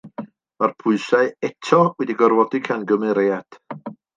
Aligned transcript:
Mae'r 0.61 0.71
pwysau 0.83 1.29
eto 1.49 1.81
wedi 1.99 2.17
gorfodi 2.23 2.63
camgymeriad. 2.71 3.63